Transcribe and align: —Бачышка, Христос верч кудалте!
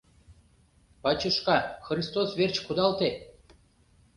—Бачышка, 1.03 1.57
Христос 1.85 2.29
верч 2.39 2.57
кудалте! 2.65 3.09